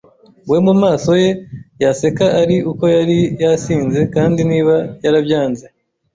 we 0.49 0.57
mumaso 0.65 1.11
ye, 1.23 1.29
yaseka 1.83 2.25
ari 2.41 2.57
uko 2.71 2.85
yari 2.95 3.17
yasinze, 3.43 3.99
kandi 4.15 4.39
niba 4.51 4.75
yarabyanze 5.03 5.65